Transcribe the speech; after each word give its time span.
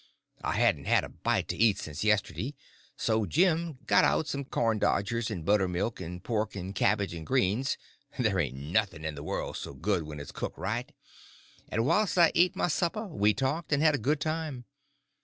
I 0.43 0.53
hadn't 0.53 0.85
had 0.85 1.03
a 1.03 1.09
bite 1.09 1.47
to 1.49 1.55
eat 1.55 1.77
since 1.77 2.03
yesterday, 2.03 2.55
so 2.97 3.27
Jim 3.27 3.75
he 3.81 3.85
got 3.85 4.03
out 4.03 4.25
some 4.25 4.45
corn 4.45 4.79
dodgers 4.79 5.29
and 5.29 5.45
buttermilk, 5.45 6.01
and 6.01 6.23
pork 6.23 6.55
and 6.55 6.73
cabbage 6.73 7.13
and 7.13 7.23
greens—there 7.23 8.39
ain't 8.39 8.55
nothing 8.57 9.03
in 9.05 9.13
the 9.13 9.21
world 9.21 9.57
so 9.57 9.75
good 9.75 10.01
when 10.01 10.19
it's 10.19 10.31
cooked 10.31 10.57
right—and 10.57 11.85
whilst 11.85 12.17
I 12.17 12.31
eat 12.33 12.55
my 12.55 12.67
supper 12.67 13.05
we 13.05 13.35
talked 13.35 13.71
and 13.71 13.83
had 13.83 13.93
a 13.93 13.99
good 13.99 14.19
time. 14.19 14.65